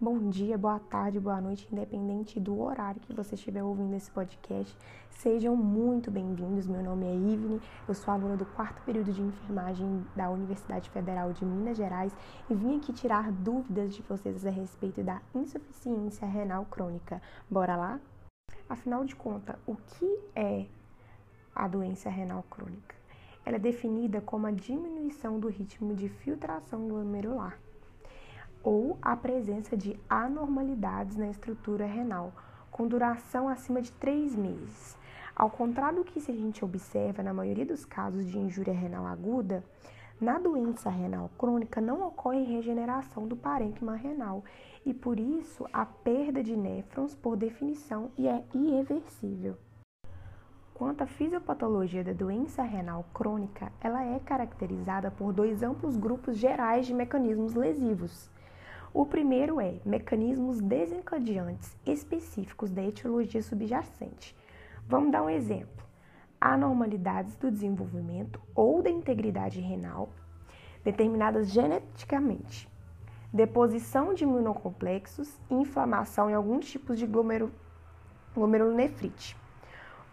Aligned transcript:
Bom 0.00 0.28
dia, 0.28 0.58
boa 0.58 0.80
tarde, 0.80 1.20
boa 1.20 1.40
noite, 1.40 1.68
independente 1.70 2.40
do 2.40 2.60
horário 2.60 3.00
que 3.00 3.14
você 3.14 3.36
estiver 3.36 3.62
ouvindo 3.62 3.94
esse 3.94 4.10
podcast. 4.10 4.76
Sejam 5.08 5.54
muito 5.54 6.10
bem-vindos. 6.10 6.66
Meu 6.66 6.82
nome 6.82 7.06
é 7.06 7.14
Ivne, 7.14 7.62
eu 7.86 7.94
sou 7.94 8.12
aluna 8.12 8.36
do 8.36 8.44
quarto 8.44 8.82
período 8.82 9.12
de 9.12 9.22
enfermagem 9.22 10.04
da 10.16 10.28
Universidade 10.30 10.90
Federal 10.90 11.32
de 11.32 11.44
Minas 11.44 11.76
Gerais 11.76 12.12
e 12.50 12.54
vim 12.54 12.76
aqui 12.76 12.92
tirar 12.92 13.30
dúvidas 13.30 13.94
de 13.94 14.02
vocês 14.02 14.44
a 14.44 14.50
respeito 14.50 15.00
da 15.00 15.22
insuficiência 15.32 16.26
renal 16.26 16.64
crônica. 16.64 17.22
Bora 17.48 17.76
lá? 17.76 18.00
Afinal 18.68 19.04
de 19.04 19.14
contas, 19.14 19.56
o 19.64 19.76
que 19.76 20.18
é 20.34 20.66
a 21.54 21.68
doença 21.68 22.10
renal 22.10 22.42
crônica? 22.50 22.96
Ela 23.46 23.56
é 23.56 23.60
definida 23.60 24.20
como 24.20 24.48
a 24.48 24.50
diminuição 24.50 25.38
do 25.38 25.46
ritmo 25.46 25.94
de 25.94 26.08
filtração 26.08 26.88
glomerular 26.88 27.56
ou 28.64 28.96
a 29.02 29.14
presença 29.14 29.76
de 29.76 30.00
anormalidades 30.08 31.16
na 31.16 31.28
estrutura 31.28 31.84
renal, 31.84 32.32
com 32.70 32.88
duração 32.88 33.46
acima 33.46 33.82
de 33.82 33.92
três 33.92 34.34
meses. 34.34 34.96
Ao 35.36 35.50
contrário 35.50 35.98
do 35.98 36.04
que 36.04 36.18
a 36.18 36.34
gente 36.34 36.64
observa 36.64 37.22
na 37.22 37.34
maioria 37.34 37.66
dos 37.66 37.84
casos 37.84 38.24
de 38.26 38.38
injúria 38.38 38.72
renal 38.72 39.06
aguda, 39.06 39.62
na 40.20 40.38
doença 40.38 40.88
renal 40.88 41.30
crônica 41.36 41.80
não 41.80 42.06
ocorre 42.06 42.44
regeneração 42.44 43.26
do 43.26 43.36
parênquima 43.36 43.96
renal 43.96 44.42
e 44.86 44.94
por 44.94 45.18
isso 45.18 45.66
a 45.72 45.84
perda 45.84 46.42
de 46.42 46.56
néfrons, 46.56 47.14
por 47.14 47.36
definição, 47.36 48.10
é 48.16 48.42
irreversível. 48.54 49.56
Quanto 50.72 51.02
à 51.02 51.06
fisiopatologia 51.06 52.02
da 52.02 52.12
doença 52.12 52.62
renal 52.62 53.04
crônica, 53.12 53.72
ela 53.80 54.04
é 54.04 54.18
caracterizada 54.20 55.10
por 55.10 55.32
dois 55.32 55.62
amplos 55.62 55.96
grupos 55.96 56.36
gerais 56.36 56.86
de 56.86 56.94
mecanismos 56.94 57.54
lesivos, 57.54 58.30
o 58.94 59.04
primeiro 59.04 59.60
é 59.60 59.74
mecanismos 59.84 60.60
desencadeantes 60.60 61.76
específicos 61.84 62.70
da 62.70 62.80
etiologia 62.80 63.42
subjacente. 63.42 64.36
Vamos 64.86 65.10
dar 65.10 65.24
um 65.24 65.28
exemplo: 65.28 65.84
anormalidades 66.40 67.34
do 67.34 67.50
desenvolvimento 67.50 68.40
ou 68.54 68.80
da 68.80 68.88
integridade 68.88 69.60
renal 69.60 70.10
determinadas 70.84 71.50
geneticamente, 71.50 72.70
deposição 73.32 74.14
de 74.14 74.22
imunocomplexos 74.22 75.40
e 75.50 75.54
inflamação 75.54 76.30
em 76.30 76.34
alguns 76.34 76.66
tipos 76.66 76.96
de 76.98 77.06
glomerulonefrite, 77.06 79.36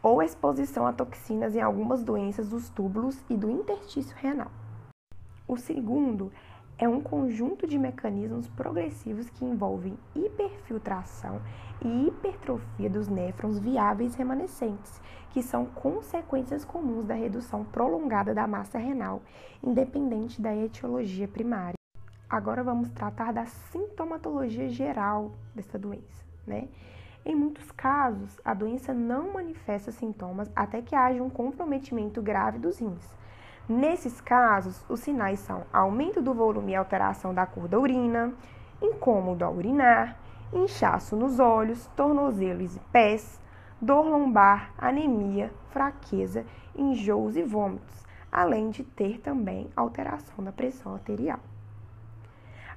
ou 0.01 0.23
exposição 0.23 0.87
a 0.87 0.93
toxinas 0.93 1.55
em 1.55 1.61
algumas 1.61 2.03
doenças 2.03 2.49
dos 2.49 2.69
túbulos 2.69 3.23
e 3.29 3.35
do 3.35 3.51
interstício 3.51 4.15
renal. 4.17 4.49
O 5.45 5.57
segundo 5.57 6.31
é 6.31 6.50
um 6.87 7.01
conjunto 7.01 7.67
de 7.67 7.77
mecanismos 7.77 8.47
progressivos 8.47 9.29
que 9.29 9.45
envolvem 9.45 9.97
hiperfiltração 10.15 11.41
e 11.83 12.07
hipertrofia 12.07 12.89
dos 12.89 13.07
néfrons 13.07 13.59
viáveis 13.59 14.15
remanescentes, 14.15 15.01
que 15.29 15.41
são 15.41 15.65
consequências 15.65 16.65
comuns 16.65 17.05
da 17.05 17.13
redução 17.13 17.63
prolongada 17.63 18.33
da 18.33 18.47
massa 18.47 18.77
renal, 18.77 19.21
independente 19.63 20.41
da 20.41 20.55
etiologia 20.55 21.27
primária. 21.27 21.75
Agora 22.29 22.63
vamos 22.63 22.89
tratar 22.89 23.33
da 23.33 23.45
sintomatologia 23.45 24.69
geral 24.69 25.31
dessa 25.53 25.77
doença, 25.77 26.25
né? 26.47 26.69
Em 27.23 27.35
muitos 27.35 27.69
casos, 27.71 28.39
a 28.43 28.53
doença 28.53 28.93
não 28.93 29.33
manifesta 29.33 29.91
sintomas 29.91 30.49
até 30.55 30.81
que 30.81 30.95
haja 30.95 31.21
um 31.21 31.29
comprometimento 31.29 32.19
grave 32.21 32.57
dos 32.57 32.79
rins. 32.79 33.07
Nesses 33.71 34.19
casos, 34.19 34.83
os 34.89 34.99
sinais 34.99 35.39
são 35.39 35.63
aumento 35.71 36.21
do 36.21 36.33
volume 36.33 36.73
e 36.73 36.75
alteração 36.75 37.33
da 37.33 37.45
cor 37.45 37.69
da 37.69 37.79
urina, 37.79 38.33
incômodo 38.81 39.45
ao 39.45 39.53
urinar, 39.53 40.17
inchaço 40.51 41.15
nos 41.15 41.39
olhos, 41.39 41.87
tornozelos 41.95 42.75
e 42.75 42.79
pés, 42.91 43.39
dor 43.79 44.05
lombar, 44.05 44.73
anemia, 44.77 45.53
fraqueza, 45.69 46.45
enjoos 46.75 47.37
e 47.37 47.43
vômitos, 47.43 48.05
além 48.29 48.71
de 48.71 48.83
ter 48.83 49.21
também 49.21 49.69
alteração 49.73 50.43
da 50.43 50.51
pressão 50.51 50.93
arterial. 50.93 51.39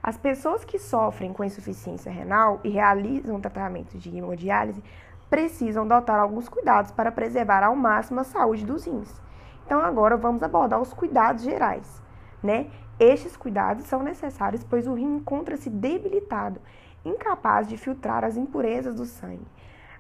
As 0.01 0.17
pessoas 0.17 0.65
que 0.65 0.79
sofrem 0.79 1.33
com 1.33 1.43
insuficiência 1.43 2.13
renal 2.13 2.61
e 2.63 2.69
realizam 2.69 3.41
tratamento 3.41 3.99
de 3.99 4.17
hemodiálise 4.17 4.81
precisam 5.29 5.87
adotar 5.87 6.21
alguns 6.21 6.49
cuidados 6.49 6.93
para 6.93 7.11
preservar 7.11 7.65
ao 7.65 7.75
máximo 7.75 8.21
a 8.21 8.25
saúde 8.25 8.65
dos 8.65 8.87
rins. 8.87 9.25
Então 9.65 9.81
agora 9.81 10.17
vamos 10.17 10.43
abordar 10.43 10.81
os 10.81 10.93
cuidados 10.93 11.43
gerais, 11.43 12.03
né? 12.43 12.71
Estes 12.99 13.37
cuidados 13.37 13.87
são 13.87 14.03
necessários 14.03 14.63
pois 14.63 14.87
o 14.87 14.95
rim 14.95 15.17
encontra-se 15.17 15.69
debilitado, 15.69 16.61
incapaz 17.05 17.67
de 17.67 17.77
filtrar 17.77 18.25
as 18.25 18.37
impurezas 18.37 18.95
do 18.95 19.05
sangue. 19.05 19.47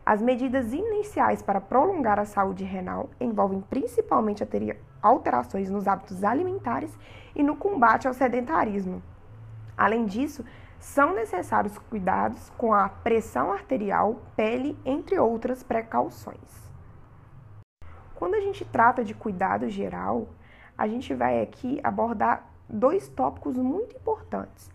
As 0.06 0.20
medidas 0.20 0.72
iniciais 0.72 1.40
para 1.40 1.62
prolongar 1.62 2.20
a 2.20 2.26
saúde 2.26 2.62
renal 2.62 3.08
envolvem 3.18 3.62
principalmente 3.62 4.44
alterações 5.02 5.70
nos 5.70 5.88
hábitos 5.88 6.22
alimentares 6.22 6.96
e 7.34 7.42
no 7.42 7.56
combate 7.56 8.06
ao 8.06 8.12
sedentarismo. 8.12 9.02
Além 9.76 10.04
disso, 10.04 10.44
são 10.78 11.14
necessários 11.14 11.78
cuidados 11.78 12.50
com 12.58 12.74
a 12.74 12.88
pressão 12.88 13.50
arterial, 13.50 14.20
pele, 14.36 14.78
entre 14.84 15.18
outras 15.18 15.62
precauções. 15.62 16.73
Quando 18.14 18.34
a 18.34 18.40
gente 18.40 18.64
trata 18.64 19.04
de 19.04 19.14
cuidado 19.14 19.68
geral, 19.68 20.28
a 20.76 20.86
gente 20.86 21.14
vai 21.14 21.42
aqui 21.42 21.80
abordar 21.82 22.46
dois 22.68 23.08
tópicos 23.08 23.56
muito 23.56 23.96
importantes, 23.96 24.70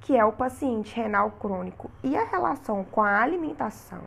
que 0.00 0.16
é 0.16 0.24
o 0.24 0.32
paciente 0.32 0.94
renal 0.94 1.30
crônico 1.32 1.90
e 2.02 2.16
a 2.16 2.24
relação 2.24 2.84
com 2.84 3.02
a 3.02 3.20
alimentação 3.20 4.02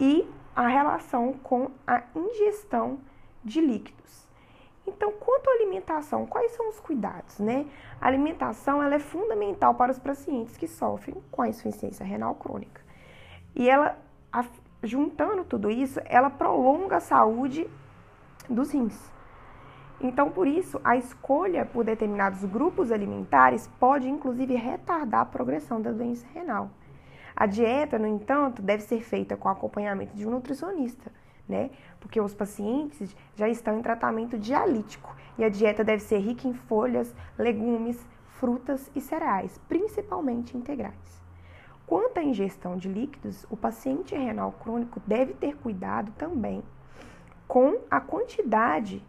e 0.00 0.28
a 0.54 0.66
relação 0.66 1.32
com 1.34 1.70
a 1.86 2.02
ingestão 2.14 2.98
de 3.44 3.60
líquidos. 3.60 4.28
Então, 4.86 5.12
quanto 5.12 5.50
à 5.50 5.52
alimentação, 5.52 6.26
quais 6.26 6.52
são 6.52 6.68
os 6.70 6.80
cuidados, 6.80 7.38
né? 7.38 7.66
A 8.00 8.06
alimentação 8.06 8.82
ela 8.82 8.94
é 8.94 8.98
fundamental 8.98 9.74
para 9.74 9.92
os 9.92 9.98
pacientes 9.98 10.56
que 10.56 10.66
sofrem 10.66 11.22
com 11.30 11.42
a 11.42 11.48
insuficiência 11.48 12.04
renal 12.04 12.34
crônica. 12.34 12.80
E 13.54 13.68
ela, 13.68 13.98
juntando 14.82 15.44
tudo 15.44 15.70
isso, 15.70 16.00
ela 16.04 16.30
prolonga 16.30 16.96
a 16.96 17.00
saúde 17.00 17.68
dos 18.48 18.72
rins. 18.72 19.12
Então, 20.00 20.30
por 20.30 20.46
isso, 20.46 20.80
a 20.84 20.96
escolha 20.96 21.66
por 21.66 21.84
determinados 21.84 22.44
grupos 22.44 22.92
alimentares 22.92 23.68
pode 23.80 24.08
inclusive 24.08 24.54
retardar 24.54 25.22
a 25.22 25.26
progressão 25.26 25.80
da 25.80 25.90
doença 25.90 26.26
renal. 26.32 26.70
A 27.34 27.46
dieta, 27.46 27.98
no 27.98 28.06
entanto, 28.06 28.62
deve 28.62 28.82
ser 28.82 29.00
feita 29.02 29.36
com 29.36 29.48
acompanhamento 29.48 30.16
de 30.16 30.26
um 30.26 30.30
nutricionista, 30.30 31.10
né? 31.48 31.70
Porque 32.00 32.20
os 32.20 32.34
pacientes 32.34 33.14
já 33.34 33.48
estão 33.48 33.78
em 33.78 33.82
tratamento 33.82 34.38
dialítico 34.38 35.14
e 35.36 35.44
a 35.44 35.48
dieta 35.48 35.82
deve 35.82 36.02
ser 36.02 36.18
rica 36.18 36.46
em 36.46 36.54
folhas, 36.54 37.14
legumes, 37.36 38.04
frutas 38.38 38.90
e 38.94 39.00
cereais, 39.00 39.58
principalmente 39.68 40.56
integrais. 40.56 41.17
Quanto 41.88 42.18
à 42.18 42.22
ingestão 42.22 42.76
de 42.76 42.86
líquidos, 42.86 43.46
o 43.50 43.56
paciente 43.56 44.14
renal 44.14 44.52
crônico 44.52 45.00
deve 45.06 45.32
ter 45.32 45.56
cuidado 45.56 46.12
também 46.18 46.62
com 47.46 47.78
a 47.90 47.98
quantidade 47.98 49.02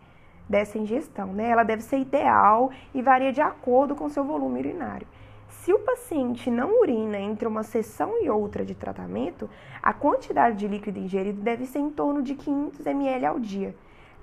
dessa 0.48 0.78
ingestão, 0.78 1.34
né? 1.34 1.50
Ela 1.50 1.64
deve 1.64 1.84
ser 1.84 1.98
ideal 1.98 2.72
e 2.94 3.02
varia 3.02 3.34
de 3.34 3.42
acordo 3.42 3.98
com 3.98 4.08
seu 4.08 4.24
volume 4.24 4.62
urinário. 4.62 5.06
Se 5.50 5.74
o 5.74 5.80
paciente 5.80 6.50
não 6.50 6.80
urina 6.80 7.20
entre 7.20 7.50
uma 7.50 7.64
sessão 7.64 8.24
e 8.24 8.30
outra 8.30 8.64
de 8.64 8.74
tratamento, 8.74 9.50
a 9.84 9.92
quantidade 9.92 10.56
de 10.56 10.66
líquido 10.66 11.00
ingerido 11.00 11.42
deve 11.42 11.66
ser 11.66 11.80
em 11.80 11.90
torno 11.90 12.22
de 12.22 12.34
500 12.34 12.86
ml 12.86 13.26
ao 13.26 13.40
dia. 13.42 13.76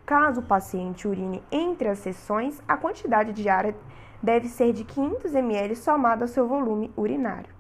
Caso 0.07 0.41
o 0.41 0.47
paciente 0.47 1.07
urine 1.07 1.43
entre 1.53 1.89
as 1.89 1.99
sessões, 1.99 2.63
a 2.67 2.79
quantidade 2.79 3.35
diária 3.35 3.77
deve 4.23 4.49
ser 4.49 4.73
de 4.73 4.83
500 4.83 5.35
ml 5.35 5.77
somada 5.77 6.25
ao 6.25 6.29
seu 6.29 6.49
volume 6.49 6.91
urinário. 6.97 7.56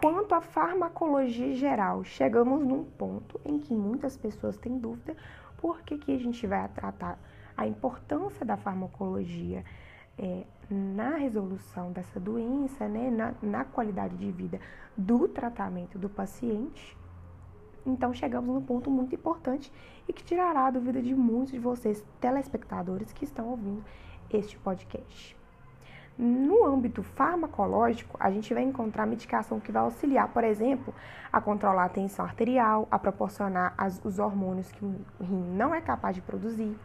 Quanto 0.00 0.32
à 0.32 0.40
farmacologia 0.40 1.56
geral, 1.56 2.04
chegamos 2.04 2.64
num 2.64 2.84
ponto 2.84 3.40
em 3.44 3.58
que 3.58 3.74
muitas 3.74 4.16
pessoas 4.16 4.56
têm 4.56 4.78
dúvida 4.78 5.16
por 5.56 5.82
que, 5.82 5.98
que 5.98 6.14
a 6.14 6.18
gente 6.18 6.46
vai 6.46 6.68
tratar 6.68 7.18
a 7.56 7.66
importância 7.66 8.46
da 8.46 8.56
farmacologia 8.56 9.64
é, 10.16 10.44
na 10.70 11.16
resolução 11.16 11.90
dessa 11.90 12.20
doença, 12.20 12.86
né, 12.86 13.10
na, 13.10 13.34
na 13.42 13.64
qualidade 13.64 14.16
de 14.16 14.30
vida 14.30 14.60
do 14.96 15.26
tratamento 15.26 15.98
do 15.98 16.08
paciente. 16.08 16.96
Então 17.84 18.14
chegamos 18.14 18.54
num 18.54 18.62
ponto 18.62 18.88
muito 18.88 19.16
importante 19.16 19.72
e 20.06 20.12
que 20.12 20.22
tirará 20.22 20.68
a 20.68 20.70
dúvida 20.70 21.02
de 21.02 21.12
muitos 21.12 21.50
de 21.50 21.58
vocês, 21.58 22.04
telespectadores, 22.20 23.12
que 23.12 23.24
estão 23.24 23.48
ouvindo 23.48 23.84
este 24.30 24.56
podcast. 24.58 25.37
No 26.20 26.66
âmbito 26.66 27.00
farmacológico, 27.00 28.16
a 28.18 28.28
gente 28.28 28.52
vai 28.52 28.64
encontrar 28.64 29.06
medicação 29.06 29.60
que 29.60 29.70
vai 29.70 29.82
auxiliar, 29.82 30.26
por 30.26 30.42
exemplo, 30.42 30.92
a 31.32 31.40
controlar 31.40 31.84
a 31.84 31.88
tensão 31.88 32.24
arterial, 32.24 32.88
a 32.90 32.98
proporcionar 32.98 33.72
as, 33.78 34.04
os 34.04 34.18
hormônios 34.18 34.72
que 34.72 34.84
o 34.84 34.96
rim 35.20 35.54
não 35.54 35.72
é 35.72 35.80
capaz 35.80 36.16
de 36.16 36.20
produzir, 36.20 36.76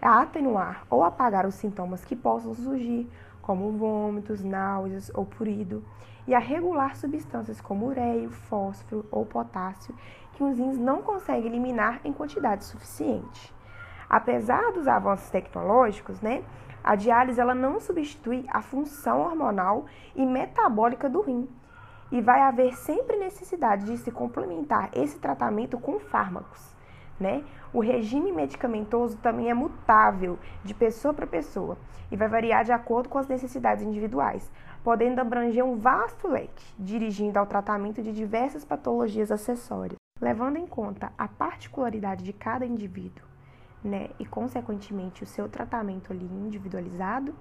a 0.00 0.22
atenuar 0.22 0.86
ou 0.88 1.04
apagar 1.04 1.44
os 1.46 1.54
sintomas 1.54 2.02
que 2.02 2.16
possam 2.16 2.54
surgir, 2.54 3.06
como 3.42 3.72
vômitos, 3.72 4.42
náuseas 4.42 5.10
ou 5.12 5.26
purido, 5.26 5.84
e 6.26 6.34
a 6.34 6.38
regular 6.38 6.96
substâncias 6.96 7.60
como 7.60 7.88
ureio, 7.88 8.30
fósforo 8.30 9.04
ou 9.10 9.26
potássio 9.26 9.94
que 10.32 10.42
os 10.42 10.56
rins 10.56 10.78
não 10.78 11.02
conseguem 11.02 11.46
eliminar 11.46 12.00
em 12.04 12.12
quantidade 12.12 12.64
suficiente. 12.64 13.52
Apesar 14.12 14.72
dos 14.72 14.86
avanços 14.86 15.30
tecnológicos, 15.30 16.20
né, 16.20 16.44
a 16.84 16.94
diálise 16.94 17.40
ela 17.40 17.54
não 17.54 17.80
substitui 17.80 18.44
a 18.50 18.60
função 18.60 19.22
hormonal 19.22 19.86
e 20.14 20.26
metabólica 20.26 21.08
do 21.08 21.22
rim. 21.22 21.48
E 22.10 22.20
vai 22.20 22.42
haver 22.42 22.74
sempre 22.74 23.16
necessidade 23.16 23.86
de 23.86 23.96
se 23.96 24.10
complementar 24.10 24.90
esse 24.92 25.18
tratamento 25.18 25.78
com 25.78 25.98
fármacos. 25.98 26.76
Né? 27.18 27.42
O 27.72 27.80
regime 27.80 28.30
medicamentoso 28.32 29.16
também 29.16 29.48
é 29.48 29.54
mutável 29.54 30.38
de 30.62 30.74
pessoa 30.74 31.14
para 31.14 31.26
pessoa 31.26 31.78
e 32.10 32.16
vai 32.16 32.28
variar 32.28 32.64
de 32.64 32.72
acordo 32.72 33.08
com 33.08 33.16
as 33.16 33.28
necessidades 33.28 33.82
individuais, 33.82 34.52
podendo 34.84 35.22
abranger 35.22 35.64
um 35.64 35.78
vasto 35.78 36.28
leque, 36.28 36.74
dirigindo 36.78 37.38
ao 37.38 37.46
tratamento 37.46 38.02
de 38.02 38.12
diversas 38.12 38.62
patologias 38.62 39.32
acessórias, 39.32 39.96
levando 40.20 40.58
em 40.58 40.66
conta 40.66 41.10
a 41.16 41.26
particularidade 41.26 42.22
de 42.22 42.34
cada 42.34 42.66
indivíduo 42.66 43.31
né, 43.82 44.10
e 44.18 44.24
consequentemente 44.24 45.22
o 45.22 45.26
seu 45.26 45.48
tratamento 45.48 46.12
ali 46.12 46.24
individualizado, 46.24 47.34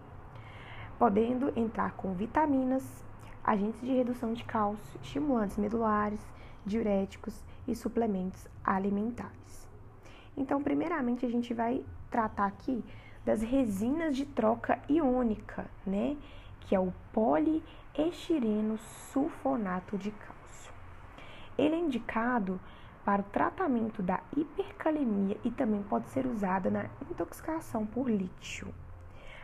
podendo 0.98 1.52
entrar 1.58 1.94
com 1.94 2.14
vitaminas, 2.14 3.04
agentes 3.44 3.82
de 3.82 3.92
redução 3.92 4.34
de 4.34 4.44
cálcio, 4.44 5.00
estimulantes 5.02 5.58
medulares, 5.58 6.20
diuréticos 6.66 7.44
e 7.68 7.76
suplementos 7.76 8.48
alimentares. 8.64 9.70
Então, 10.38 10.62
primeiramente, 10.62 11.26
a 11.26 11.30
gente 11.30 11.54
vai 11.54 11.84
tratar 12.10 12.46
aqui 12.46 12.84
das 13.26 13.42
resinas 13.42 14.16
de 14.16 14.26
troca 14.26 14.80
iônica, 14.90 15.70
né, 15.86 16.18
que 16.62 16.76
é 16.76 16.80
o 16.80 16.94
poliestireno 17.12 18.78
sulfonato 19.12 19.98
de 19.98 20.12
cálcio. 20.12 20.74
Ele 21.58 21.76
é 21.76 21.80
indicado 21.80 22.60
para 23.04 23.22
o 23.22 23.26
tratamento 23.26 24.02
da 24.02 24.20
hipercalemia 24.36 25.38
e 25.44 25.52
também 25.52 25.82
pode 25.84 26.10
ser 26.10 26.26
usada 26.26 26.70
na 26.70 26.86
intoxicação 27.10 27.86
por 27.86 28.10
lítio. 28.10 28.74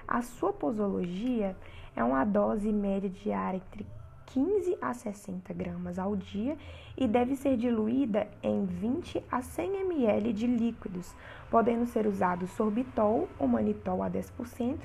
A 0.08 0.22
sua 0.22 0.54
posologia 0.54 1.56
é 1.96 2.04
uma 2.04 2.24
dose 2.24 2.72
média 2.72 3.10
diária 3.10 3.58
entre 3.58 3.86
15 4.28 4.78
a 4.82 4.94
60 4.94 5.54
gramas 5.54 5.98
ao 5.98 6.16
dia 6.16 6.58
e 6.98 7.08
deve 7.08 7.36
ser 7.36 7.58
diluída 7.58 8.28
em 8.44 8.66
20 8.66 9.24
a 9.32 9.42
100 9.42 9.82
ml 9.82 10.34
de 10.34 10.48
líquidos, 10.48 11.16
podendo 11.50 11.86
ser 11.86 12.06
usado 12.06 12.48
sorbitol 12.48 13.28
ou 13.40 13.48
manitol 13.48 14.04
a 14.04 14.10
10% 14.10 14.80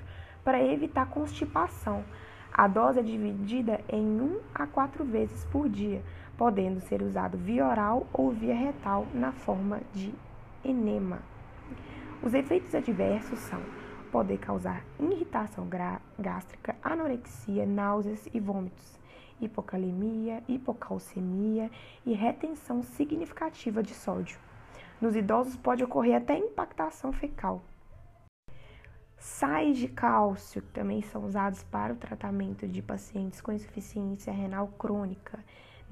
para 0.45 0.63
evitar 0.63 1.07
constipação. 1.11 2.05
A 2.53 2.69
dose 2.69 3.01
é 3.01 3.03
dividida 3.03 3.81
em 3.89 4.21
1 4.21 4.41
a 4.55 4.67
4 4.67 5.05
vezes 5.05 5.45
por 5.47 5.69
dia, 5.69 6.03
podendo 6.37 6.81
ser 6.81 7.03
usado 7.03 7.37
via 7.37 7.67
oral 7.67 8.07
ou 8.13 8.31
via 8.31 8.55
retal 8.55 9.07
na 9.15 9.33
forma 9.33 9.81
de 9.93 10.15
enema. 10.65 11.21
Os 12.23 12.35
efeitos 12.35 12.75
adversos 12.75 13.39
são 13.41 13.61
poder 14.11 14.39
causar 14.39 14.85
irritação 15.01 15.67
gástrica, 16.19 16.77
anorexia, 16.83 17.67
náuseas 17.67 18.29
e 18.33 18.39
vômitos, 18.39 18.99
hipocalemia, 19.41 20.43
hipocalcemia 20.47 21.71
e 22.05 22.13
retenção 22.13 22.83
significativa 22.83 23.83
de 23.83 23.95
sódio. 23.95 24.39
Nos 25.01 25.17
idosos 25.17 25.57
pode 25.57 25.83
ocorrer 25.83 26.17
até 26.17 26.37
impactação 26.37 27.13
fecal. 27.13 27.63
Sais 29.19 29.79
de 29.79 29.89
cálcio 29.89 30.63
também 30.73 31.01
são 31.01 31.25
usados 31.25 31.63
para 31.65 31.93
o 31.93 31.97
tratamento 31.97 32.69
de 32.69 32.83
pacientes 32.83 33.41
com 33.41 33.53
insuficiência 33.53 34.33
renal 34.33 34.69
crônica 34.79 35.39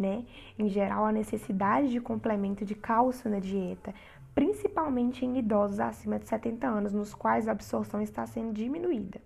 né? 0.00 0.24
Em 0.58 0.68
geral, 0.68 1.04
a 1.04 1.12
necessidade 1.12 1.90
de 1.90 2.00
complemento 2.00 2.64
de 2.64 2.74
cálcio 2.74 3.30
na 3.30 3.38
dieta, 3.38 3.94
principalmente 4.34 5.24
em 5.24 5.38
idosos 5.38 5.78
acima 5.78 6.18
de 6.18 6.26
70 6.26 6.66
anos, 6.66 6.92
nos 6.92 7.14
quais 7.14 7.46
a 7.46 7.52
absorção 7.52 8.00
está 8.00 8.26
sendo 8.26 8.52
diminuída. 8.52 9.20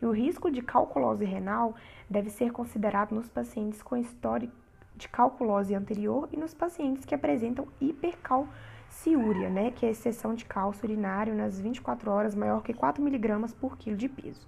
E 0.00 0.06
o 0.06 0.10
risco 0.10 0.50
de 0.50 0.62
calculose 0.62 1.24
renal 1.24 1.74
deve 2.08 2.30
ser 2.30 2.52
considerado 2.52 3.14
nos 3.14 3.28
pacientes 3.28 3.82
com 3.82 3.96
história 3.96 4.48
de 4.96 5.08
calculose 5.08 5.74
anterior 5.74 6.28
e 6.32 6.36
nos 6.36 6.54
pacientes 6.54 7.04
que 7.04 7.14
apresentam 7.14 7.66
hipercalciúria, 7.80 9.50
né, 9.50 9.70
que 9.70 9.84
é 9.84 9.88
a 9.88 9.92
exceção 9.92 10.34
de 10.34 10.44
cálcio 10.44 10.84
urinário 10.84 11.34
nas 11.34 11.60
24 11.60 12.10
horas 12.10 12.34
maior 12.34 12.62
que 12.62 12.72
4 12.72 13.04
mg 13.06 13.54
por 13.60 13.76
quilo 13.76 13.96
de 13.96 14.08
peso. 14.08 14.46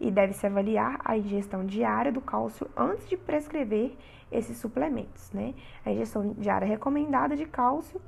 E 0.00 0.10
deve-se 0.10 0.46
avaliar 0.46 1.00
a 1.04 1.16
ingestão 1.16 1.64
diária 1.64 2.12
do 2.12 2.20
cálcio 2.20 2.68
antes 2.76 3.08
de 3.08 3.16
prescrever 3.16 3.96
esses 4.30 4.56
suplementos, 4.58 5.30
né? 5.32 5.54
A 5.84 5.92
ingestão 5.92 6.34
diária 6.36 6.66
recomendada 6.66 7.36
de 7.36 7.46
cálcio 7.46 8.00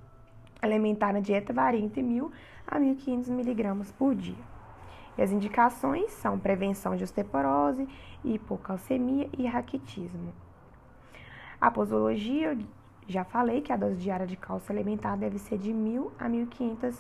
alimentar 0.61 1.13
na 1.13 1.21
dieta 1.21 1.53
varia 1.53 1.81
entre 1.81 2.03
1.000 2.03 2.31
a 2.67 2.79
1.500 2.79 3.29
miligramas 3.29 3.93
por 3.93 4.15
dia. 4.15 4.57
E 5.17 5.23
as 5.23 5.31
indicações 5.31 6.13
são 6.13 6.39
prevenção 6.39 6.95
de 6.95 7.05
osteoporose, 7.05 7.89
hipocalcemia 8.25 9.29
e 9.37 9.47
raquitismo. 9.47 10.33
A 11.61 11.71
posologia, 11.71 12.59
já 13.09 13.25
falei 13.25 13.63
que 13.63 13.73
a 13.73 13.77
dose 13.77 13.97
diária 13.97 14.27
de 14.27 14.37
cálcio 14.37 14.73
alimentar 14.73 15.17
deve 15.17 15.39
ser 15.39 15.59
de 15.59 15.73
1.000 15.73 16.11
a 16.19 16.29
1.500 16.29 16.99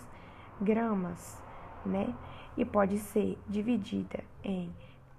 gramas, 0.60 1.42
né? 1.84 2.14
E 2.56 2.64
pode 2.64 2.96
ser 2.98 3.38
dividida 3.46 4.24
em 4.46 4.72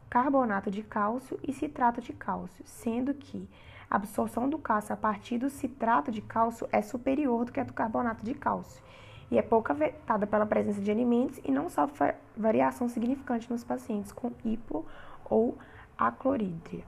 carbonato 0.10 0.72
de 0.72 0.82
cálcio 0.82 1.38
e 1.46 1.52
citrato 1.52 2.02
de 2.02 2.14
cálcio, 2.14 2.64
sendo 2.66 3.14
que 3.14 3.48
a 3.90 3.98
absorção 3.98 4.50
do 4.50 4.58
cálcio 4.58 4.94
a 4.94 4.98
partir 4.98 5.38
do 5.38 5.50
citrato 5.50 6.12
de 6.12 6.22
cálcio 6.22 6.68
é 6.72 6.82
superior 6.82 7.46
do 7.46 7.52
que 7.52 7.60
a 7.60 7.64
do 7.64 7.74
carbonato 7.74 8.24
de 8.24 8.34
cálcio 8.34 8.82
e 9.30 9.38
é 9.38 9.42
pouco 9.42 9.72
afetada 9.72 10.26
pela 10.26 10.46
presença 10.46 10.80
de 10.80 10.90
alimentos 10.90 11.40
e 11.44 11.52
não 11.52 11.70
sofre 11.70 12.16
variação 12.36 12.88
significante 12.88 13.52
nos 13.52 13.64
pacientes 13.64 14.12
com 14.14 14.32
hipo 14.46 14.86
ou 15.26 15.58
aclorídria. 15.98 16.86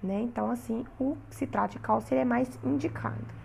Né? 0.00 0.20
Então, 0.20 0.50
assim, 0.50 0.86
o 1.00 1.16
citrato 1.30 1.72
de 1.72 1.80
cálcio 1.80 2.16
é 2.16 2.24
mais 2.24 2.58
indicado. 2.62 3.43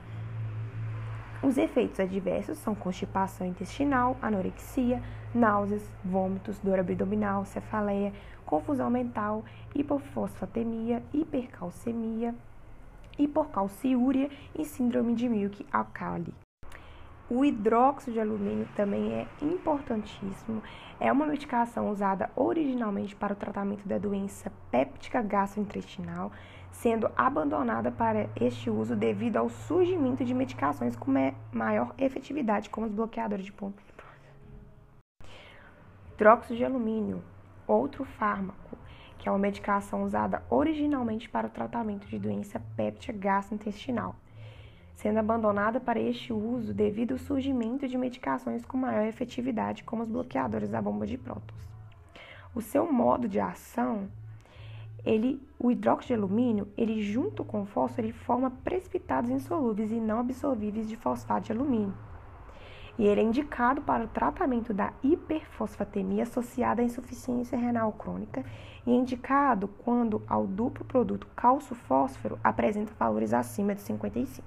Os 1.42 1.58
efeitos 1.58 2.02
adversos 2.02 2.58
são 2.58 2.76
constipação 2.76 3.48
intestinal, 3.48 4.18
anorexia, 4.22 5.02
náuseas, 5.34 5.90
vômitos, 6.04 6.60
dor 6.60 6.80
abdominal, 6.80 7.46
cefaleia, 7.46 8.12
confusão 8.46 8.90
mental, 8.90 9.46
hipofosfatemia, 9.74 11.02
hipercalcemia, 11.14 12.36
hiporcalciúria 13.18 14.30
e 14.54 14.66
síndrome 14.66 15.16
de 15.16 15.30
Milk 15.30 15.66
alcali. 15.72 16.34
O 17.30 17.46
hidróxido 17.46 18.14
de 18.14 18.20
alumínio 18.20 18.68
também 18.76 19.14
é 19.14 19.28
importantíssimo. 19.42 20.62
É 21.00 21.10
uma 21.10 21.26
medicação 21.26 21.90
usada 21.90 22.30
originalmente 22.36 23.16
para 23.16 23.34
o 23.34 23.36
tratamento 23.36 23.88
da 23.88 23.98
doença 23.98 24.52
péptica 24.70 25.22
gastrointestinal, 25.22 26.34
sendo 26.72 27.10
abandonada 27.16 27.92
para 27.92 28.30
este 28.40 28.70
uso 28.70 28.96
devido 28.96 29.38
ao 29.38 29.50
surgimento 29.50 30.24
de 30.24 30.34
medicações 30.34 30.96
com 30.96 31.12
maior 31.52 31.94
efetividade, 31.98 32.70
como 32.70 32.88
os 32.88 32.92
bloqueadores 32.92 33.46
de 33.46 33.52
pompa. 33.52 33.82
Hidróxido 36.14 36.58
de 36.58 36.66
alumínio, 36.66 37.24
outro 37.66 38.04
fármaco 38.04 38.78
que 39.20 39.28
é 39.28 39.32
uma 39.32 39.38
medicação 39.38 40.04
usada 40.04 40.42
originalmente 40.50 41.30
para 41.30 41.48
o 41.48 41.50
tratamento 41.50 42.08
de 42.08 42.18
doença 42.18 42.60
péptica 42.76 43.12
gastrointestinal, 43.12 44.16
sendo 44.94 45.20
abandonada 45.20 45.80
para 45.80 46.00
este 46.00 46.32
uso 46.32 46.74
devido 46.74 47.12
ao 47.12 47.18
surgimento 47.18 47.88
de 47.88 47.98
medicações 47.98 48.66
com 48.66 48.78
maior 48.78 49.06
efetividade, 49.06 49.84
como 49.84 50.02
os 50.02 50.10
bloqueadores 50.10 50.70
da 50.70 50.82
bomba 50.82 51.06
de 51.06 51.18
prótons. 51.18 51.68
O 52.56 52.62
seu 52.62 52.92
modo 52.92 53.28
de 53.28 53.40
ação, 53.40 54.10
ele, 55.06 55.42
o 55.58 55.72
hidróxido 55.72 56.08
de 56.08 56.14
alumínio, 56.14 56.68
ele 56.78 57.02
junto 57.02 57.44
com 57.44 57.62
o 57.62 57.66
fósforo, 57.66 58.08
ele 58.08 58.14
forma 58.14 58.52
precipitados 58.64 59.30
insolúveis 59.30 59.92
e 59.92 60.00
não 60.00 60.20
absorvíveis 60.20 60.88
de 60.88 60.96
fosfato 60.96 61.48
de 61.48 61.52
alumínio 61.52 61.94
e 63.00 63.08
ele 63.08 63.22
é 63.22 63.24
indicado 63.24 63.82
para 63.82 64.04
o 64.04 64.08
tratamento 64.10 64.74
da 64.74 64.92
hiperfosfatemia 65.02 66.24
associada 66.24 66.82
à 66.82 66.86
insuficiência 66.86 67.58
renal 67.58 67.94
crônica 67.94 68.44
e 68.86 68.92
é 68.92 68.94
indicado 68.94 69.70
quando 69.70 70.22
ao 70.28 70.46
duplo 70.46 70.84
produto 70.84 71.26
cálcio-fósforo 71.34 72.38
apresenta 72.44 72.92
valores 73.00 73.34
acima 73.34 73.74
de 73.74 73.82
55. 73.82 74.46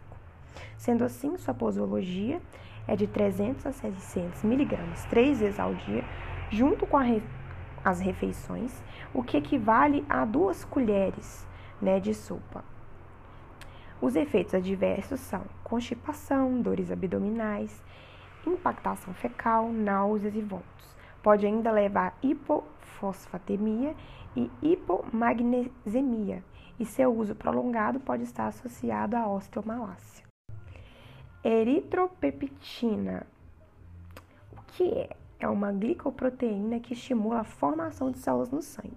Sendo 0.77 1.03
assim, 1.03 1.39
sua 1.39 1.55
posologia 1.55 2.43
é 2.87 2.95
de 2.95 3.07
300 3.07 3.65
a 3.65 3.73
600 3.73 4.45
miligramas 4.45 5.07
três 5.07 5.41
vezes 5.41 5.59
ao 5.59 5.75
dia, 5.75 6.05
junto 6.51 6.87
com 6.87 6.99
re... 6.99 7.23
as 7.85 8.01
refeições, 8.01 8.83
o 9.13 9.23
que 9.23 9.37
equivale 9.37 10.05
a 10.09 10.25
duas 10.25 10.65
colheres 10.65 11.47
né, 11.81 11.99
de 11.99 12.15
sopa. 12.15 12.65
Os 14.01 14.17
efeitos 14.17 14.55
adversos 14.55 15.21
são 15.21 15.45
constipação, 15.63 16.61
dores 16.61 16.91
abdominais, 16.91 17.83
impactação 18.47 19.15
fecal, 19.15 19.73
náuseas 19.73 20.35
e 20.35 20.41
vômitos. 20.41 20.97
Pode 21.23 21.47
ainda 21.47 21.71
levar 21.71 22.17
hipofosfatemia 22.23 23.95
e 24.37 24.51
hipomagnesemia, 24.61 26.43
e 26.81 26.85
seu 26.85 27.15
uso 27.15 27.35
prolongado 27.35 28.01
pode 28.01 28.25
estar 28.25 28.49
associado 28.49 29.17
à 29.17 29.29
osteomalácia. 29.29 30.25
Eritropeptina. 31.45 33.27
O 34.53 34.63
que 34.67 34.85
é? 34.85 35.22
É 35.43 35.49
uma 35.49 35.73
glicoproteína 35.73 36.79
que 36.79 36.93
estimula 36.93 37.41
a 37.41 37.45
formação 37.45 38.13
de 38.13 38.19
células 38.21 38.53
no 38.53 38.63
sangue. 38.63 38.97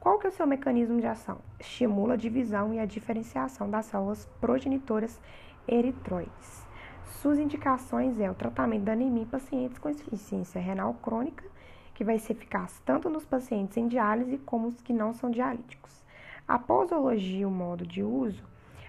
Qual 0.00 0.18
que 0.18 0.26
é 0.26 0.30
o 0.30 0.32
seu 0.32 0.46
mecanismo 0.46 0.98
de 0.98 1.06
ação? 1.06 1.36
Estimula 1.60 2.14
a 2.14 2.16
divisão 2.16 2.72
e 2.72 2.78
a 2.78 2.86
diferenciação 2.86 3.68
das 3.68 3.84
células 3.84 4.24
progenitoras 4.40 5.20
eritroides. 5.68 6.66
Suas 7.04 7.38
indicações 7.38 8.18
é 8.18 8.30
o 8.30 8.34
tratamento 8.34 8.84
da 8.84 8.92
anemia 8.92 9.24
em 9.24 9.26
pacientes 9.26 9.76
com 9.76 9.90
insuficiência 9.90 10.58
renal 10.58 10.94
crônica, 10.94 11.44
que 11.92 12.02
vai 12.02 12.18
ser 12.18 12.32
eficaz 12.32 12.80
tanto 12.86 13.10
nos 13.10 13.26
pacientes 13.26 13.76
em 13.76 13.86
diálise 13.86 14.38
como 14.38 14.68
os 14.68 14.80
que 14.80 14.94
não 14.94 15.12
são 15.12 15.30
dialíticos. 15.30 16.02
A 16.48 16.58
posologia 16.58 17.46
o 17.46 17.50
modo 17.50 17.86
de 17.86 18.02
uso, 18.02 18.42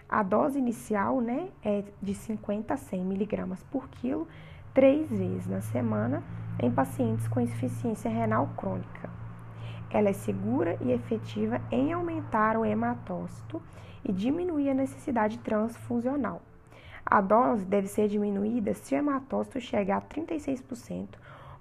a 0.07 0.23
dose 0.23 0.57
inicial 0.57 1.19
né, 1.19 1.49
é 1.61 1.83
de 2.01 2.13
50 2.13 2.73
a 2.73 2.77
100 2.77 3.03
miligramas 3.03 3.61
por 3.63 3.89
quilo, 3.89 4.25
três 4.75 5.09
vezes 5.09 5.47
na 5.47 5.61
semana, 5.61 6.21
em 6.61 6.69
pacientes 6.69 7.29
com 7.29 7.39
insuficiência 7.39 8.11
renal 8.11 8.49
crônica. 8.57 9.09
Ela 9.89 10.09
é 10.09 10.13
segura 10.13 10.77
e 10.81 10.91
efetiva 10.91 11.61
em 11.71 11.93
aumentar 11.93 12.57
o 12.57 12.65
hematócito 12.65 13.61
e 14.03 14.11
diminuir 14.11 14.69
a 14.69 14.73
necessidade 14.73 15.39
transfusional. 15.39 16.41
A 17.05 17.21
dose 17.21 17.63
deve 17.65 17.87
ser 17.87 18.09
diminuída 18.09 18.73
se 18.73 18.93
o 18.93 18.97
hematócito 18.97 19.61
chegar 19.61 19.97
a 19.97 20.01
36% 20.01 21.07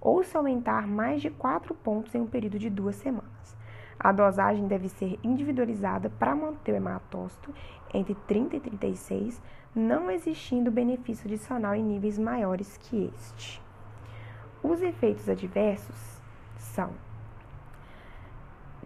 ou 0.00 0.24
se 0.24 0.36
aumentar 0.36 0.84
mais 0.88 1.22
de 1.22 1.30
4 1.30 1.72
pontos 1.72 2.12
em 2.16 2.20
um 2.20 2.26
período 2.26 2.58
de 2.58 2.68
duas 2.68 2.96
semanas. 2.96 3.56
A 3.96 4.10
dosagem 4.10 4.66
deve 4.66 4.88
ser 4.88 5.20
individualizada 5.22 6.10
para 6.10 6.34
manter 6.34 6.72
o 6.72 6.76
hematócito 6.76 7.54
entre 7.92 8.16
30 8.26 8.56
e 8.56 8.60
36, 8.60 9.40
não 9.74 10.10
existindo 10.10 10.70
benefício 10.70 11.26
adicional 11.26 11.74
em 11.74 11.82
níveis 11.82 12.18
maiores 12.18 12.76
que 12.76 13.10
este. 13.14 13.60
Os 14.62 14.80
efeitos 14.80 15.28
adversos 15.28 16.20
são 16.58 16.90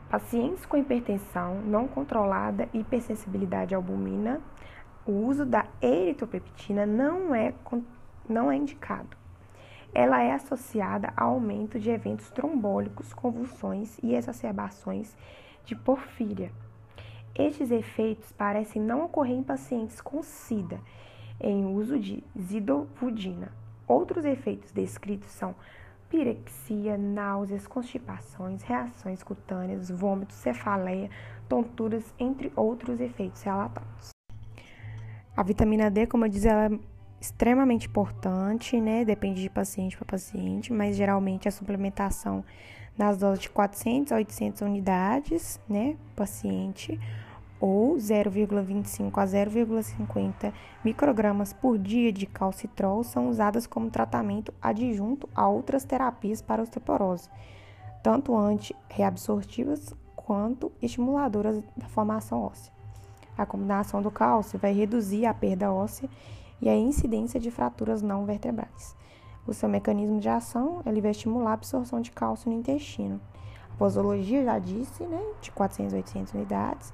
pacientes 0.09 0.65
com 0.65 0.77
hipertensão 0.77 1.61
não 1.61 1.87
controlada 1.87 2.69
hipersensibilidade 2.73 3.75
à 3.75 3.79
albumina, 3.79 4.41
o 5.07 5.13
uso 5.13 5.45
da 5.45 5.67
eritropeptina 5.81 6.87
não 6.87 7.35
é, 7.35 7.55
não 8.29 8.51
é 8.51 8.57
indicado. 8.57 9.17
Ela 9.95 10.23
é 10.23 10.33
associada 10.33 11.13
ao 11.17 11.35
aumento 11.35 11.79
de 11.79 11.91
eventos 11.91 12.31
trombólicos, 12.31 13.13
convulsões 13.13 13.99
e 14.03 14.15
exacerbações 14.15 15.17
de 15.65 15.75
porfíria. 15.75 16.51
Estes 17.39 17.71
efeitos 17.71 18.33
parecem 18.33 18.83
não 18.83 19.05
ocorrer 19.05 19.37
em 19.37 19.45
pacientes 19.45 20.01
com 20.01 20.21
SIDA, 20.25 20.81
em 21.41 21.65
uso 21.67 21.97
de 21.97 22.25
zidovudina. 22.37 23.53
Outros 23.87 24.25
efeitos 24.25 24.73
descritos 24.73 25.31
são 25.31 25.55
pirexia, 26.11 26.99
náuseas, 26.99 27.65
constipações, 27.67 28.63
reações 28.63 29.23
cutâneas, 29.23 29.89
vômitos, 29.89 30.35
cefaleia, 30.35 31.11
tonturas, 31.49 32.13
entre 32.19 32.53
outros 32.57 32.99
efeitos 32.99 33.41
relatados. 33.43 34.11
A 35.37 35.43
vitamina 35.45 35.89
D, 35.89 36.09
como 36.09 36.25
eu 36.25 36.29
disse, 36.29 36.49
ela 36.49 36.67
é 36.67 36.79
extremamente 37.21 37.87
importante, 37.87 38.81
né? 38.81 39.05
Depende 39.05 39.41
de 39.41 39.49
paciente 39.49 39.97
para 39.97 40.07
paciente, 40.07 40.73
mas 40.73 40.97
geralmente 40.97 41.47
a 41.47 41.53
suplementação 41.53 42.45
nas 42.97 43.17
doses 43.17 43.43
de 43.43 43.51
400 43.51 44.11
a 44.13 44.17
800 44.17 44.61
unidades, 44.63 45.61
né, 45.69 45.97
paciente, 46.17 46.99
ou 47.61 47.97
0,25 47.97 49.19
a 49.19 49.25
0,50 49.27 50.53
microgramas 50.85 51.53
por 51.53 51.79
dia 51.79 52.13
de 52.13 52.27
calcitrol 52.27 53.03
são 53.03 53.29
usadas 53.29 53.67
como 53.67 53.91
tratamento 53.91 54.53
adjunto 54.63 55.29
a 55.35 55.49
outras 55.49 55.85
terapias 55.85 56.41
para 56.41 56.63
osteoporose, 56.63 57.29
tanto 58.03 58.37
anti-reabsortivas 58.37 59.95
quanto 60.15 60.71
estimuladoras 60.81 61.63
da 61.77 61.89
formação 61.89 62.43
óssea. 62.43 62.73
A 63.37 63.47
combinação 63.47 64.03
do 64.03 64.11
cálcio 64.11 64.59
vai 64.59 64.73
reduzir 64.73 65.27
a 65.27 65.33
perda 65.33 65.73
óssea 65.73 66.09
e 66.61 66.69
a 66.69 66.77
incidência 66.77 67.39
de 67.39 67.51
fraturas 67.51 68.03
não 68.03 68.25
vertebrais. 68.25 68.97
O 69.47 69.55
seu 69.55 69.69
mecanismo 69.69 70.21
de 70.21 70.29
ação 70.29 70.83
ele 70.85 71.01
vai 71.01 71.13
estimular 71.13 71.53
a 71.53 71.55
absorção 71.55 72.01
de 72.01 72.11
cálcio 72.11 72.51
no 72.51 72.59
intestino. 72.59 73.21
A 73.73 73.77
posologia 73.79 74.45
já 74.45 74.59
disse, 74.59 75.05
né, 75.05 75.23
de 75.41 75.51
400 75.53 75.95
a 75.95 75.97
800 75.97 76.35
unidades, 76.35 76.93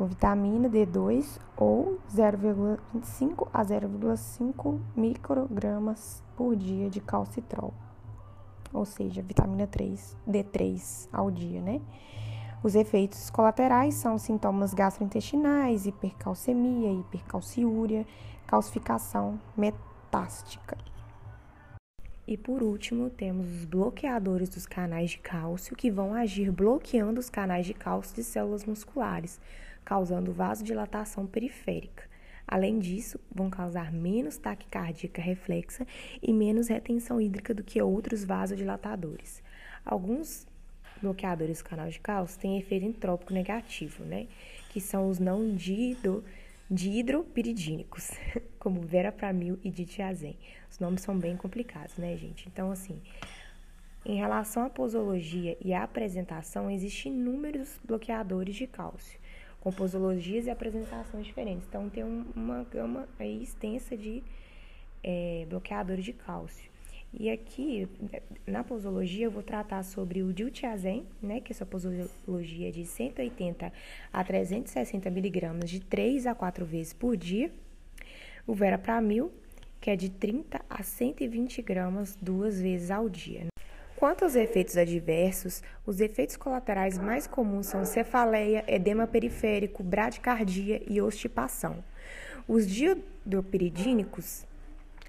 com 0.00 0.06
vitamina 0.06 0.66
D2 0.66 1.38
ou 1.58 1.98
0,25 2.10 3.48
a 3.52 3.62
0,5 3.62 4.80
microgramas 4.96 6.24
por 6.34 6.56
dia 6.56 6.88
de 6.88 7.02
calcitrol, 7.02 7.74
ou 8.72 8.86
seja, 8.86 9.20
vitamina 9.20 9.66
3, 9.66 10.16
D3 10.26 11.06
ao 11.12 11.30
dia, 11.30 11.60
né? 11.60 11.82
Os 12.62 12.74
efeitos 12.74 13.28
colaterais 13.28 13.92
são 13.92 14.16
sintomas 14.16 14.72
gastrointestinais, 14.72 15.84
hipercalcemia, 15.84 16.92
hipercalciúria, 16.92 18.06
calcificação 18.46 19.38
metástica. 19.54 20.78
E 22.26 22.38
por 22.38 22.62
último, 22.62 23.10
temos 23.10 23.46
os 23.50 23.64
bloqueadores 23.66 24.48
dos 24.48 24.64
canais 24.64 25.10
de 25.10 25.18
cálcio, 25.18 25.76
que 25.76 25.90
vão 25.90 26.14
agir 26.14 26.50
bloqueando 26.50 27.20
os 27.20 27.28
canais 27.28 27.66
de 27.66 27.74
cálcio 27.74 28.14
de 28.14 28.24
células 28.24 28.64
musculares, 28.64 29.38
causando 29.84 30.32
vasodilatação 30.32 31.26
periférica. 31.26 32.08
Além 32.46 32.78
disso, 32.80 33.20
vão 33.32 33.48
causar 33.48 33.92
menos 33.92 34.36
taquicardia 34.36 35.08
reflexa 35.14 35.86
e 36.20 36.32
menos 36.32 36.68
retenção 36.68 37.20
hídrica 37.20 37.54
do 37.54 37.62
que 37.62 37.80
outros 37.80 38.24
vasodilatadores. 38.24 39.42
Alguns 39.84 40.46
bloqueadores 41.00 41.58
do 41.58 41.64
canal 41.64 41.88
de 41.88 42.00
cálcio 42.00 42.40
têm 42.40 42.58
efeito 42.58 42.84
entrópico 42.84 43.32
negativo, 43.32 44.04
né? 44.04 44.26
Que 44.70 44.80
são 44.80 45.08
os 45.08 45.18
não 45.18 45.54
dido, 45.54 46.24
dihidropiridínicos, 46.68 48.10
como 48.58 48.80
verapamil 48.80 49.58
e 49.62 49.70
ditiazem. 49.70 50.36
Os 50.68 50.78
nomes 50.78 51.02
são 51.02 51.16
bem 51.16 51.36
complicados, 51.36 51.96
né, 51.96 52.16
gente? 52.16 52.48
Então, 52.48 52.70
assim, 52.72 53.00
em 54.04 54.16
relação 54.16 54.64
à 54.64 54.70
posologia 54.70 55.56
e 55.60 55.72
à 55.72 55.84
apresentação, 55.84 56.70
existem 56.70 57.12
inúmeros 57.12 57.78
bloqueadores 57.84 58.56
de 58.56 58.66
cálcio, 58.66 59.19
com 59.60 59.70
posologias 59.70 60.46
e 60.46 60.50
apresentações 60.50 61.26
diferentes. 61.26 61.66
Então, 61.68 61.88
tem 61.88 62.02
uma 62.34 62.64
gama 62.64 63.08
aí 63.18 63.42
extensa 63.42 63.96
de 63.96 64.22
é, 65.02 65.46
bloqueadores 65.48 66.04
de 66.04 66.12
cálcio. 66.12 66.70
E 67.12 67.28
aqui, 67.28 67.88
na 68.46 68.62
posologia, 68.62 69.26
eu 69.26 69.30
vou 69.30 69.42
tratar 69.42 69.82
sobre 69.82 70.22
o 70.22 70.32
diltiazem, 70.32 71.04
né, 71.20 71.40
que 71.40 71.52
essa 71.52 71.66
posologia 71.66 72.68
é 72.68 72.70
de 72.70 72.84
180 72.84 73.72
a 74.12 74.24
360 74.24 75.10
miligramas 75.10 75.68
de 75.68 75.80
3 75.80 76.28
a 76.28 76.34
4 76.34 76.64
vezes 76.64 76.92
por 76.92 77.16
dia. 77.16 77.50
O 78.46 78.54
verapamil, 78.54 79.32
que 79.80 79.90
é 79.90 79.96
de 79.96 80.08
30 80.08 80.64
a 80.70 80.82
120 80.84 81.62
gramas 81.62 82.16
duas 82.20 82.60
vezes 82.60 82.92
ao 82.92 83.08
dia. 83.08 83.49
Quanto 84.00 84.24
aos 84.24 84.34
efeitos 84.34 84.78
adversos, 84.78 85.62
os 85.84 86.00
efeitos 86.00 86.34
colaterais 86.34 86.96
mais 86.96 87.26
comuns 87.26 87.66
são 87.66 87.84
cefaleia, 87.84 88.64
edema 88.66 89.06
periférico, 89.06 89.82
bradicardia 89.82 90.82
e 90.88 91.02
ostipação. 91.02 91.84
Os 92.48 92.66
diodopiridínicos 92.66 94.46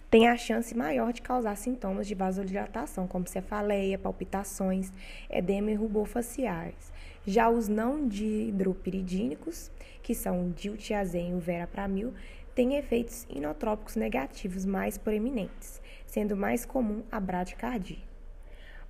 tem 0.10 0.28
a 0.28 0.36
chance 0.36 0.76
maior 0.76 1.14
de 1.14 1.22
causar 1.22 1.56
sintomas 1.56 2.06
de 2.06 2.14
vasodilatação, 2.14 3.08
como 3.08 3.30
cefaleia, 3.30 3.98
palpitações, 3.98 4.92
edema 5.30 5.72
e 5.72 5.76
rubor 5.76 6.06
faciais. 6.06 6.92
Já 7.26 7.50
os 7.50 7.70
não 7.70 8.06
dihidropiridínicos, 8.06 9.72
que 10.04 10.14
são 10.14 10.52
diltiazem 10.52 11.32
e 11.32 11.34
o 11.34 11.40
verapamil, 11.40 12.14
têm 12.54 12.76
efeitos 12.76 13.26
inotrópicos 13.30 13.96
negativos 13.96 14.66
mais 14.66 14.98
proeminentes, 14.98 15.82
sendo 16.06 16.36
mais 16.36 16.66
comum 16.66 17.04
a 17.10 17.22
bradicardia. 17.22 18.11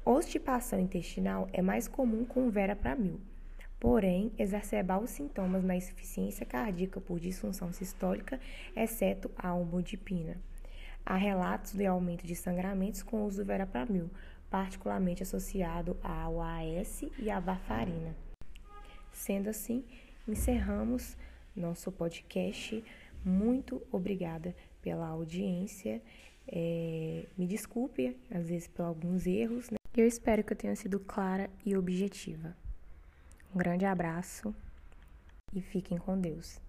Ostipação 0.04 0.80
intestinal 0.80 1.48
é 1.54 1.62
mais 1.62 1.88
comum 1.88 2.26
com 2.26 2.48
o 2.48 2.50
verapamil, 2.50 3.22
porém 3.80 4.32
exacerbar 4.36 5.00
os 5.00 5.12
sintomas 5.12 5.64
na 5.64 5.76
insuficiência 5.76 6.44
cardíaca 6.44 7.00
por 7.00 7.20
disfunção 7.20 7.72
sistólica, 7.72 8.40
exceto 8.76 9.30
a 9.38 9.54
homodipina. 9.54 10.42
Há 11.06 11.16
relatos 11.16 11.74
de 11.74 11.86
aumento 11.86 12.26
de 12.26 12.36
sangramentos 12.36 13.04
com 13.04 13.18
o 13.18 13.26
uso 13.28 13.44
do 13.44 13.46
verapamil, 13.46 14.10
particularmente 14.50 15.22
associado 15.22 15.96
ao 16.02 16.42
AS 16.42 17.04
e 17.20 17.30
à 17.30 17.40
varfarina. 17.40 18.16
Sendo 19.14 19.50
assim, 19.50 19.84
encerramos 20.28 21.16
nosso 21.56 21.92
podcast. 21.92 22.84
Muito 23.24 23.80
obrigada 23.92 24.56
pela 24.82 25.08
audiência. 25.08 26.02
É, 26.48 27.26
me 27.38 27.46
desculpe, 27.46 28.18
às 28.32 28.50
vezes, 28.50 28.68
por 28.68 28.84
alguns 28.84 29.28
erros. 29.28 29.70
Né? 29.70 29.81
Eu 29.94 30.08
espero 30.08 30.42
que 30.42 30.54
eu 30.54 30.58
tenha 30.58 30.74
sido 30.74 31.02
clara 31.02 31.50
e 31.66 31.76
objetiva. 31.76 32.56
Um 33.54 33.58
grande 33.58 33.86
abraço 33.86 34.56
e 35.54 35.62
fiquem 35.62 35.98
com 35.98 36.18
Deus. 36.18 36.62